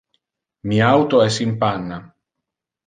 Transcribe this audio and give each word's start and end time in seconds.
Mi 0.71 0.79
auto 0.87 1.21
es 1.27 1.39
in 1.47 1.53
panna. 1.61 2.01